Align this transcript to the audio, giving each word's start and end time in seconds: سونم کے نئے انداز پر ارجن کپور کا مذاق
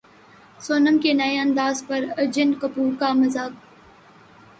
سونم 0.59 0.97
کے 0.97 1.11
نئے 1.13 1.37
انداز 1.39 1.83
پر 1.87 2.05
ارجن 2.17 2.53
کپور 2.53 2.91
کا 2.99 3.11
مذاق 3.13 3.51